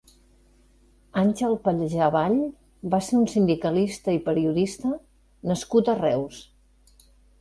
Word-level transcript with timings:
Àngel 1.23 1.51
Pallejà 1.67 2.07
Vall 2.15 2.37
va 2.95 3.01
ser 3.09 3.19
un 3.19 3.27
sindicalista 3.33 4.17
i 4.19 4.23
periodista 4.31 4.95
nascut 5.53 5.93
a 5.95 5.97
Reus. 6.01 6.41